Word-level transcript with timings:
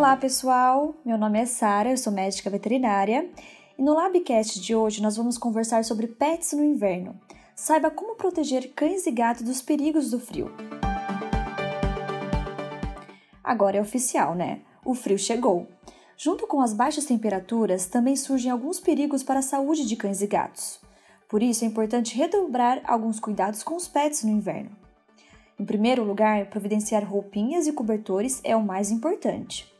Olá, 0.00 0.16
pessoal! 0.16 0.94
Meu 1.04 1.18
nome 1.18 1.38
é 1.38 1.44
Sara, 1.44 1.90
eu 1.90 1.96
sou 1.98 2.10
médica 2.10 2.48
veterinária 2.48 3.28
e 3.78 3.82
no 3.82 3.92
Labcast 3.92 4.58
de 4.58 4.74
hoje 4.74 5.02
nós 5.02 5.18
vamos 5.18 5.36
conversar 5.36 5.84
sobre 5.84 6.06
pets 6.06 6.54
no 6.54 6.64
inverno. 6.64 7.20
Saiba 7.54 7.90
como 7.90 8.14
proteger 8.14 8.72
cães 8.72 9.06
e 9.06 9.10
gatos 9.10 9.42
dos 9.42 9.60
perigos 9.60 10.10
do 10.10 10.18
frio. 10.18 10.50
Agora 13.44 13.76
é 13.76 13.80
oficial, 13.82 14.34
né? 14.34 14.62
O 14.86 14.94
frio 14.94 15.18
chegou. 15.18 15.68
Junto 16.16 16.46
com 16.46 16.62
as 16.62 16.72
baixas 16.72 17.04
temperaturas, 17.04 17.84
também 17.84 18.16
surgem 18.16 18.50
alguns 18.50 18.80
perigos 18.80 19.22
para 19.22 19.40
a 19.40 19.42
saúde 19.42 19.86
de 19.86 19.96
cães 19.96 20.22
e 20.22 20.26
gatos. 20.26 20.80
Por 21.28 21.42
isso 21.42 21.62
é 21.62 21.68
importante 21.68 22.16
redobrar 22.16 22.80
alguns 22.86 23.20
cuidados 23.20 23.62
com 23.62 23.76
os 23.76 23.86
pets 23.86 24.24
no 24.24 24.30
inverno. 24.30 24.70
Em 25.58 25.64
primeiro 25.66 26.02
lugar, 26.02 26.46
providenciar 26.46 27.04
roupinhas 27.04 27.66
e 27.66 27.72
cobertores 27.74 28.40
é 28.42 28.56
o 28.56 28.62
mais 28.62 28.90
importante, 28.90 29.70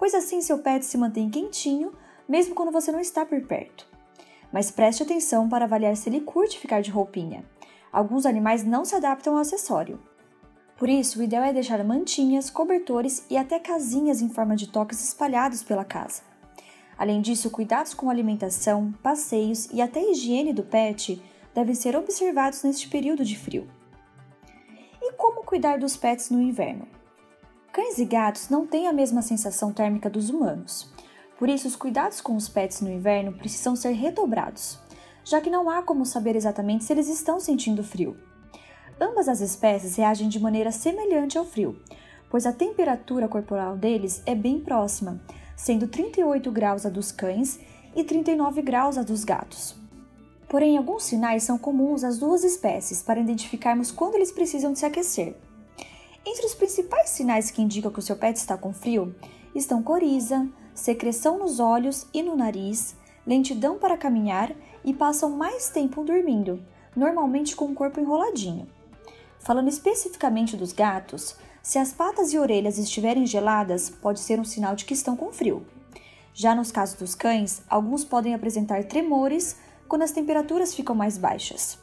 pois 0.00 0.14
assim 0.14 0.40
seu 0.40 0.58
pet 0.58 0.84
se 0.84 0.96
mantém 0.96 1.30
quentinho 1.30 1.92
mesmo 2.26 2.54
quando 2.54 2.72
você 2.72 2.90
não 2.90 3.00
está 3.00 3.26
por 3.26 3.40
perto. 3.42 3.86
Mas 4.52 4.70
preste 4.70 5.02
atenção 5.02 5.48
para 5.48 5.66
avaliar 5.66 5.96
se 5.96 6.08
ele 6.08 6.22
curte 6.22 6.58
ficar 6.58 6.80
de 6.80 6.90
roupinha. 6.90 7.44
Alguns 7.92 8.24
animais 8.24 8.64
não 8.64 8.84
se 8.84 8.94
adaptam 8.94 9.34
ao 9.34 9.40
acessório. 9.40 10.00
Por 10.76 10.88
isso, 10.88 11.18
o 11.20 11.22
ideal 11.22 11.44
é 11.44 11.52
deixar 11.52 11.84
mantinhas, 11.84 12.48
cobertores 12.48 13.26
e 13.28 13.36
até 13.36 13.58
casinhas 13.58 14.22
em 14.22 14.30
forma 14.30 14.56
de 14.56 14.68
toques 14.68 15.04
espalhados 15.04 15.62
pela 15.62 15.84
casa. 15.84 16.22
Além 16.96 17.20
disso, 17.20 17.50
cuidados 17.50 17.92
com 17.92 18.08
alimentação, 18.08 18.94
passeios 19.02 19.68
e 19.72 19.82
até 19.82 20.00
higiene 20.02 20.52
do 20.52 20.62
pet 20.62 21.22
devem 21.54 21.74
ser 21.74 21.96
observados 21.96 22.62
neste 22.62 22.88
período 22.88 23.24
de 23.24 23.36
frio. 23.36 23.68
E 25.02 25.12
como 25.12 25.44
cuidar 25.44 25.78
dos 25.78 25.96
pets 25.96 26.30
no 26.30 26.40
inverno? 26.40 26.99
Cães 27.80 27.96
e 27.96 28.04
gatos 28.04 28.50
não 28.50 28.66
têm 28.66 28.88
a 28.88 28.92
mesma 28.92 29.22
sensação 29.22 29.72
térmica 29.72 30.10
dos 30.10 30.28
humanos. 30.28 30.92
Por 31.38 31.48
isso, 31.48 31.66
os 31.66 31.74
cuidados 31.74 32.20
com 32.20 32.36
os 32.36 32.46
pets 32.46 32.82
no 32.82 32.92
inverno 32.92 33.32
precisam 33.32 33.74
ser 33.74 33.92
redobrados, 33.92 34.78
já 35.24 35.40
que 35.40 35.48
não 35.48 35.70
há 35.70 35.82
como 35.82 36.04
saber 36.04 36.36
exatamente 36.36 36.84
se 36.84 36.92
eles 36.92 37.08
estão 37.08 37.40
sentindo 37.40 37.82
frio. 37.82 38.18
Ambas 39.00 39.30
as 39.30 39.40
espécies 39.40 39.96
reagem 39.96 40.28
de 40.28 40.38
maneira 40.38 40.70
semelhante 40.70 41.38
ao 41.38 41.44
frio, 41.46 41.80
pois 42.28 42.44
a 42.44 42.52
temperatura 42.52 43.26
corporal 43.26 43.78
deles 43.78 44.22
é 44.26 44.34
bem 44.34 44.60
próxima, 44.60 45.18
sendo 45.56 45.88
38 45.88 46.52
graus 46.52 46.84
a 46.84 46.90
dos 46.90 47.10
cães 47.10 47.58
e 47.96 48.04
39 48.04 48.60
graus 48.60 48.98
a 48.98 49.02
dos 49.02 49.24
gatos. 49.24 49.74
Porém, 50.50 50.76
alguns 50.76 51.04
sinais 51.04 51.44
são 51.44 51.56
comuns 51.56 52.04
às 52.04 52.18
duas 52.18 52.44
espécies 52.44 53.02
para 53.02 53.20
identificarmos 53.20 53.90
quando 53.90 54.16
eles 54.16 54.30
precisam 54.30 54.74
se 54.74 54.84
aquecer. 54.84 55.34
Entre 56.24 56.44
os 56.44 56.54
principais 56.54 57.10
sinais 57.10 57.50
que 57.50 57.62
indicam 57.62 57.90
que 57.90 57.98
o 57.98 58.02
seu 58.02 58.16
pet 58.16 58.36
está 58.36 58.56
com 58.56 58.72
frio 58.72 59.14
estão 59.54 59.82
coriza, 59.82 60.46
secreção 60.74 61.38
nos 61.38 61.58
olhos 61.58 62.06
e 62.12 62.22
no 62.22 62.36
nariz, 62.36 62.94
lentidão 63.26 63.78
para 63.78 63.96
caminhar 63.96 64.52
e 64.84 64.92
passam 64.92 65.30
mais 65.30 65.70
tempo 65.70 66.04
dormindo, 66.04 66.62
normalmente 66.94 67.56
com 67.56 67.66
o 67.66 67.74
corpo 67.74 68.00
enroladinho. 68.00 68.68
Falando 69.38 69.68
especificamente 69.68 70.56
dos 70.56 70.72
gatos, 70.72 71.36
se 71.62 71.78
as 71.78 71.92
patas 71.92 72.32
e 72.32 72.38
orelhas 72.38 72.78
estiverem 72.78 73.26
geladas, 73.26 73.90
pode 73.90 74.20
ser 74.20 74.38
um 74.38 74.44
sinal 74.44 74.76
de 74.76 74.84
que 74.84 74.94
estão 74.94 75.16
com 75.16 75.32
frio. 75.32 75.66
Já 76.34 76.54
nos 76.54 76.70
casos 76.70 76.96
dos 76.96 77.14
cães, 77.14 77.62
alguns 77.68 78.04
podem 78.04 78.34
apresentar 78.34 78.84
tremores 78.84 79.56
quando 79.88 80.02
as 80.02 80.12
temperaturas 80.12 80.74
ficam 80.74 80.94
mais 80.94 81.18
baixas. 81.18 81.78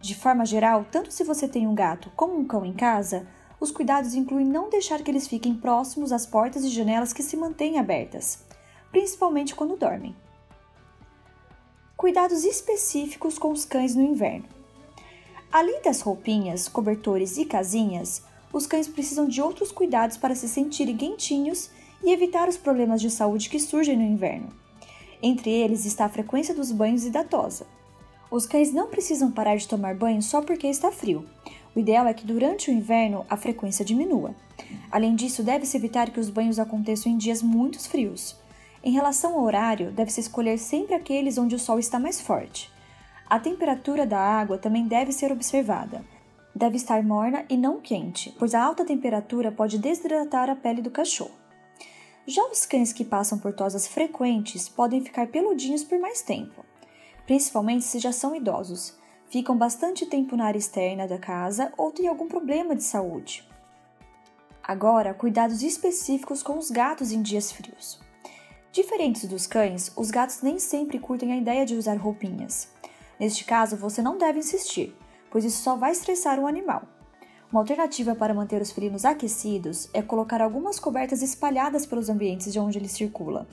De 0.00 0.14
forma 0.14 0.44
geral, 0.44 0.84
tanto 0.90 1.12
se 1.12 1.24
você 1.24 1.48
tem 1.48 1.66
um 1.66 1.74
gato 1.74 2.12
como 2.14 2.36
um 2.36 2.44
cão 2.44 2.64
em 2.64 2.72
casa, 2.72 3.26
os 3.60 3.70
cuidados 3.70 4.14
incluem 4.14 4.46
não 4.46 4.70
deixar 4.70 5.02
que 5.02 5.10
eles 5.10 5.26
fiquem 5.26 5.54
próximos 5.54 6.12
às 6.12 6.24
portas 6.24 6.64
e 6.64 6.68
janelas 6.68 7.12
que 7.12 7.22
se 7.22 7.36
mantêm 7.36 7.78
abertas, 7.78 8.44
principalmente 8.90 9.54
quando 9.54 9.76
dormem. 9.76 10.14
Cuidados 11.96 12.44
específicos 12.44 13.38
com 13.38 13.50
os 13.50 13.64
cães 13.64 13.94
no 13.94 14.02
inverno. 14.02 14.44
Além 15.50 15.82
das 15.82 16.00
roupinhas, 16.00 16.68
cobertores 16.68 17.38
e 17.38 17.44
casinhas, 17.44 18.22
os 18.52 18.66
cães 18.66 18.86
precisam 18.86 19.26
de 19.26 19.42
outros 19.42 19.72
cuidados 19.72 20.16
para 20.16 20.34
se 20.34 20.48
sentirem 20.48 20.96
quentinhos 20.96 21.70
e 22.04 22.12
evitar 22.12 22.48
os 22.48 22.56
problemas 22.56 23.00
de 23.00 23.10
saúde 23.10 23.48
que 23.48 23.58
surgem 23.58 23.96
no 23.96 24.04
inverno. 24.04 24.48
Entre 25.22 25.50
eles 25.50 25.84
está 25.84 26.04
a 26.04 26.08
frequência 26.08 26.54
dos 26.54 26.70
banhos 26.70 27.04
e 27.04 27.10
da 27.10 27.24
tosa. 27.24 27.66
Os 28.30 28.46
cães 28.46 28.72
não 28.72 28.88
precisam 28.88 29.30
parar 29.30 29.56
de 29.56 29.66
tomar 29.66 29.94
banho 29.94 30.22
só 30.22 30.42
porque 30.42 30.66
está 30.66 30.92
frio, 30.92 31.24
o 31.74 31.78
ideal 31.78 32.06
é 32.06 32.14
que 32.14 32.26
durante 32.26 32.70
o 32.70 32.74
inverno 32.74 33.24
a 33.28 33.36
frequência 33.36 33.84
diminua. 33.84 34.34
Além 34.90 35.14
disso, 35.14 35.42
deve-se 35.42 35.76
evitar 35.76 36.10
que 36.10 36.20
os 36.20 36.30
banhos 36.30 36.58
aconteçam 36.58 37.12
em 37.12 37.16
dias 37.16 37.42
muito 37.42 37.78
frios. 37.88 38.36
Em 38.82 38.92
relação 38.92 39.34
ao 39.34 39.44
horário, 39.44 39.90
deve-se 39.90 40.20
escolher 40.20 40.58
sempre 40.58 40.94
aqueles 40.94 41.38
onde 41.38 41.54
o 41.54 41.58
sol 41.58 41.78
está 41.78 41.98
mais 41.98 42.20
forte. 42.20 42.70
A 43.28 43.38
temperatura 43.38 44.06
da 44.06 44.18
água 44.18 44.56
também 44.56 44.86
deve 44.86 45.12
ser 45.12 45.30
observada. 45.30 46.02
Deve 46.54 46.76
estar 46.76 47.02
morna 47.02 47.44
e 47.48 47.56
não 47.56 47.80
quente, 47.80 48.34
pois 48.38 48.54
a 48.54 48.64
alta 48.64 48.84
temperatura 48.84 49.52
pode 49.52 49.78
desidratar 49.78 50.48
a 50.48 50.56
pele 50.56 50.80
do 50.80 50.90
cachorro. 50.90 51.30
Já 52.26 52.42
os 52.44 52.66
cães 52.66 52.92
que 52.92 53.04
passam 53.04 53.38
por 53.38 53.52
tosas 53.52 53.86
frequentes 53.86 54.68
podem 54.68 55.02
ficar 55.02 55.28
peludinhos 55.28 55.84
por 55.84 55.98
mais 55.98 56.20
tempo, 56.20 56.64
principalmente 57.26 57.84
se 57.84 57.98
já 57.98 58.12
são 58.12 58.34
idosos, 58.34 58.97
ficam 59.28 59.56
bastante 59.56 60.06
tempo 60.06 60.36
na 60.36 60.46
área 60.46 60.58
externa 60.58 61.06
da 61.06 61.18
casa 61.18 61.72
ou 61.76 61.90
têm 61.92 62.08
algum 62.08 62.28
problema 62.28 62.74
de 62.74 62.82
saúde. 62.82 63.46
Agora, 64.62 65.14
cuidados 65.14 65.62
específicos 65.62 66.42
com 66.42 66.58
os 66.58 66.70
gatos 66.70 67.12
em 67.12 67.22
dias 67.22 67.50
frios. 67.50 68.00
Diferentes 68.70 69.24
dos 69.24 69.46
cães, 69.46 69.90
os 69.96 70.10
gatos 70.10 70.42
nem 70.42 70.58
sempre 70.58 70.98
curtem 70.98 71.32
a 71.32 71.36
ideia 71.36 71.64
de 71.64 71.74
usar 71.74 71.96
roupinhas. 71.96 72.68
Neste 73.18 73.44
caso, 73.44 73.76
você 73.76 74.02
não 74.02 74.18
deve 74.18 74.38
insistir, 74.38 74.94
pois 75.30 75.44
isso 75.44 75.62
só 75.62 75.74
vai 75.74 75.92
estressar 75.92 76.38
o 76.38 76.46
animal. 76.46 76.82
Uma 77.50 77.62
alternativa 77.62 78.14
para 78.14 78.34
manter 78.34 78.60
os 78.60 78.70
felinos 78.70 79.06
aquecidos 79.06 79.88
é 79.94 80.02
colocar 80.02 80.42
algumas 80.42 80.78
cobertas 80.78 81.22
espalhadas 81.22 81.86
pelos 81.86 82.10
ambientes 82.10 82.52
de 82.52 82.60
onde 82.60 82.78
ele 82.78 82.88
circula. 82.88 83.48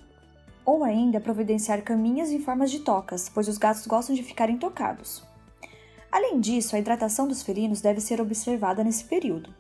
Ou 0.66 0.84
ainda 0.84 1.22
providenciar 1.22 1.82
caminhas 1.82 2.30
em 2.30 2.40
formas 2.42 2.70
de 2.70 2.80
tocas, 2.80 3.30
pois 3.30 3.48
os 3.48 3.58
gatos 3.58 3.88
gostam 3.88 4.14
de 4.14 4.22
ficarem 4.22 4.58
tocados. 4.58 5.24
Além 6.16 6.40
disso, 6.40 6.74
a 6.74 6.80
hidratação 6.80 7.28
dos 7.28 7.44
felinos 7.44 7.82
deve 7.82 8.00
ser 8.00 8.22
observada 8.22 8.82
nesse 8.86 9.04
período. 9.04 9.54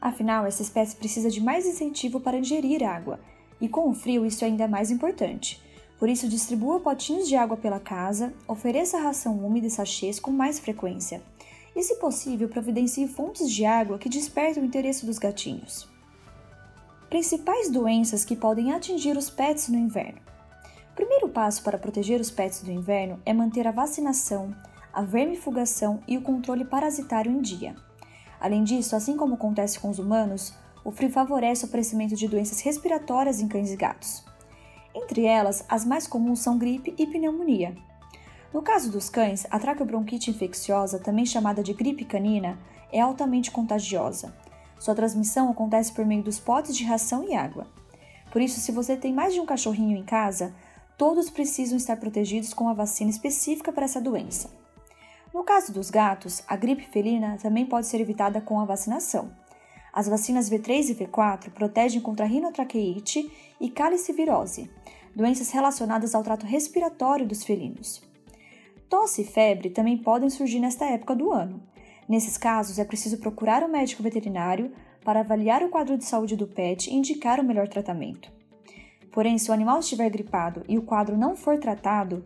Afinal, 0.00 0.44
essa 0.44 0.60
espécie 0.60 0.96
precisa 0.96 1.30
de 1.30 1.40
mais 1.40 1.64
incentivo 1.66 2.18
para 2.18 2.36
ingerir 2.36 2.82
água, 2.82 3.20
e 3.60 3.68
com 3.68 3.88
o 3.88 3.94
frio 3.94 4.26
isso 4.26 4.44
é 4.44 4.48
ainda 4.48 4.66
mais 4.66 4.90
importante. 4.90 5.62
Por 5.96 6.08
isso, 6.08 6.26
distribua 6.26 6.80
potinhos 6.80 7.28
de 7.28 7.36
água 7.36 7.56
pela 7.56 7.78
casa, 7.78 8.34
ofereça 8.48 8.98
ração 8.98 9.38
úmida 9.38 9.68
e 9.68 9.70
sachês 9.70 10.18
com 10.18 10.32
mais 10.32 10.58
frequência. 10.58 11.22
E, 11.76 11.82
se 11.84 11.94
possível, 12.00 12.48
providencie 12.48 13.06
fontes 13.06 13.48
de 13.48 13.64
água 13.64 13.96
que 13.96 14.08
despertem 14.08 14.64
o 14.64 14.66
interesse 14.66 15.06
dos 15.06 15.18
gatinhos. 15.18 15.88
Principais 17.08 17.70
doenças 17.70 18.24
que 18.24 18.34
podem 18.34 18.72
atingir 18.72 19.16
os 19.16 19.30
pets 19.30 19.68
no 19.68 19.78
inverno. 19.78 20.18
O 20.90 20.96
primeiro 20.96 21.28
passo 21.28 21.62
para 21.62 21.78
proteger 21.78 22.20
os 22.20 22.32
pets 22.32 22.64
do 22.64 22.72
inverno 22.72 23.22
é 23.24 23.32
manter 23.32 23.68
a 23.68 23.70
vacinação, 23.70 24.52
a 24.94 25.02
vermifugação 25.02 26.00
e 26.06 26.16
o 26.16 26.22
controle 26.22 26.64
parasitário 26.64 27.32
em 27.32 27.40
dia. 27.40 27.74
Além 28.40 28.62
disso, 28.62 28.94
assim 28.94 29.16
como 29.16 29.34
acontece 29.34 29.80
com 29.80 29.90
os 29.90 29.98
humanos, 29.98 30.54
o 30.84 30.92
frio 30.92 31.10
favorece 31.10 31.64
o 31.64 31.68
aparecimento 31.68 32.14
de 32.14 32.28
doenças 32.28 32.60
respiratórias 32.60 33.40
em 33.40 33.48
cães 33.48 33.72
e 33.72 33.76
gatos. 33.76 34.24
Entre 34.94 35.24
elas, 35.24 35.64
as 35.68 35.84
mais 35.84 36.06
comuns 36.06 36.40
são 36.40 36.56
gripe 36.56 36.94
e 36.96 37.06
pneumonia. 37.06 37.74
No 38.52 38.62
caso 38.62 38.92
dos 38.92 39.10
cães, 39.10 39.44
a 39.50 39.58
traqueobronquite 39.58 40.30
infecciosa, 40.30 41.00
também 41.00 41.26
chamada 41.26 41.62
de 41.62 41.72
gripe 41.72 42.04
canina, 42.04 42.56
é 42.92 43.00
altamente 43.00 43.50
contagiosa. 43.50 44.32
Sua 44.78 44.94
transmissão 44.94 45.50
acontece 45.50 45.92
por 45.92 46.04
meio 46.04 46.22
dos 46.22 46.38
potes 46.38 46.76
de 46.76 46.84
ração 46.84 47.24
e 47.28 47.34
água. 47.34 47.66
Por 48.30 48.40
isso, 48.40 48.60
se 48.60 48.70
você 48.70 48.96
tem 48.96 49.12
mais 49.12 49.34
de 49.34 49.40
um 49.40 49.46
cachorrinho 49.46 49.96
em 49.96 50.04
casa, 50.04 50.54
todos 50.96 51.30
precisam 51.30 51.76
estar 51.76 51.96
protegidos 51.96 52.54
com 52.54 52.68
a 52.68 52.74
vacina 52.74 53.10
específica 53.10 53.72
para 53.72 53.86
essa 53.86 54.00
doença. 54.00 54.63
No 55.34 55.42
caso 55.42 55.72
dos 55.72 55.90
gatos, 55.90 56.44
a 56.46 56.54
gripe 56.54 56.86
felina 56.86 57.36
também 57.42 57.66
pode 57.66 57.88
ser 57.88 58.00
evitada 58.00 58.40
com 58.40 58.60
a 58.60 58.64
vacinação. 58.64 59.32
As 59.92 60.06
vacinas 60.06 60.48
V3 60.48 60.90
e 60.90 60.94
V4 60.94 61.50
protegem 61.50 62.00
contra 62.00 62.24
rinotraqueite 62.24 63.28
e 63.60 63.68
calicivirose, 63.68 64.70
doenças 65.12 65.50
relacionadas 65.50 66.14
ao 66.14 66.22
trato 66.22 66.46
respiratório 66.46 67.26
dos 67.26 67.42
felinos. 67.42 68.00
Tosse 68.88 69.22
e 69.22 69.24
febre 69.24 69.70
também 69.70 69.98
podem 69.98 70.30
surgir 70.30 70.60
nesta 70.60 70.84
época 70.84 71.16
do 71.16 71.32
ano. 71.32 71.60
Nesses 72.08 72.38
casos, 72.38 72.78
é 72.78 72.84
preciso 72.84 73.18
procurar 73.18 73.64
um 73.64 73.68
médico 73.68 74.04
veterinário 74.04 74.70
para 75.04 75.18
avaliar 75.18 75.64
o 75.64 75.68
quadro 75.68 75.98
de 75.98 76.04
saúde 76.04 76.36
do 76.36 76.46
pet 76.46 76.88
e 76.88 76.94
indicar 76.94 77.40
o 77.40 77.44
melhor 77.44 77.66
tratamento. 77.66 78.30
Porém, 79.10 79.36
se 79.38 79.50
o 79.50 79.54
animal 79.54 79.80
estiver 79.80 80.08
gripado 80.10 80.62
e 80.68 80.78
o 80.78 80.82
quadro 80.82 81.16
não 81.16 81.34
for 81.34 81.58
tratado, 81.58 82.24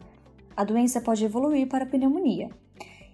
a 0.55 0.63
doença 0.63 1.01
pode 1.01 1.25
evoluir 1.25 1.69
para 1.69 1.87
pneumonia, 1.87 2.51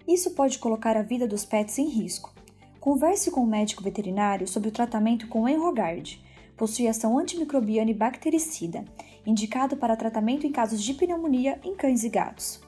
isso 0.07 0.33
pode 0.33 0.59
colocar 0.59 0.97
a 0.97 1.03
vida 1.03 1.27
dos 1.27 1.45
pets 1.45 1.79
em 1.79 1.89
risco. 1.89 2.33
Converse 2.81 3.31
com 3.31 3.41
o 3.41 3.47
médico 3.47 3.83
veterinário 3.83 4.47
sobre 4.47 4.69
o 4.69 4.73
tratamento 4.73 5.27
com 5.29 5.49
Enrogard, 5.49 6.23
Possui 6.57 6.87
ação 6.87 7.19
antimicrobiana 7.19 7.91
e 7.91 7.95
bactericida, 7.95 8.85
indicado 9.27 9.77
para 9.77 9.97
tratamento 9.97 10.47
em 10.47 10.53
casos 10.53 10.83
de 10.83 10.95
pneumonia 10.95 11.59
em 11.65 11.75
cães 11.75 12.05
e 12.05 12.09
gatos. 12.09 12.61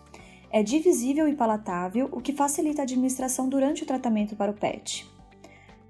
É 0.50 0.62
divisível 0.62 1.28
e 1.28 1.34
palatável, 1.34 2.08
o 2.12 2.20
que 2.20 2.32
facilita 2.32 2.82
a 2.82 2.84
administração 2.84 3.48
durante 3.48 3.82
o 3.82 3.86
tratamento 3.86 4.34
para 4.34 4.50
o 4.50 4.54
pet. 4.54 5.08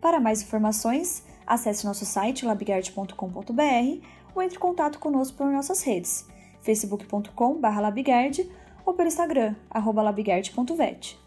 Para 0.00 0.20
mais 0.20 0.42
informações, 0.42 1.24
acesse 1.46 1.86
nosso 1.86 2.04
site 2.04 2.44
labigard.com.br 2.44 4.06
ou 4.34 4.42
entre 4.42 4.56
em 4.56 4.60
contato 4.60 4.98
conosco 4.98 5.38
por 5.38 5.46
nossas 5.46 5.82
redes, 5.82 6.26
facebook.com.br 6.60 7.80
labigard 7.80 8.50
ou 8.84 8.92
pelo 8.92 9.08
Instagram, 9.08 9.54
labigard.vet. 9.72 11.25